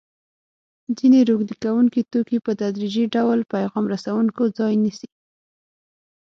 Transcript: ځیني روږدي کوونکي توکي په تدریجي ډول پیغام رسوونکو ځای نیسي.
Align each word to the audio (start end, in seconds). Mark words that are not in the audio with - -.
ځیني 0.97 1.21
روږدي 1.29 1.55
کوونکي 1.63 2.01
توکي 2.11 2.37
په 2.45 2.51
تدریجي 2.61 3.05
ډول 3.15 3.39
پیغام 3.53 3.83
رسوونکو 3.93 4.43
ځای 4.57 4.73
نیسي. 4.83 5.07